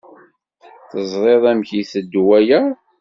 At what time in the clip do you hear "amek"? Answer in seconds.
1.51-1.69